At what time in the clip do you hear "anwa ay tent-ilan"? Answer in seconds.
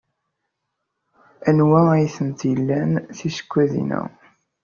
1.49-2.91